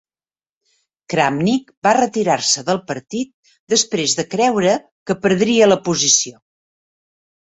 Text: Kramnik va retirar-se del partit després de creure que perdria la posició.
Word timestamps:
Kramnik 1.13 1.67
va 1.87 1.91
retirar-se 1.97 2.63
del 2.69 2.81
partit 2.91 3.53
després 3.75 4.17
de 4.21 4.27
creure 4.33 4.73
que 5.11 5.19
perdria 5.27 5.69
la 5.69 5.79
posició. 5.91 6.39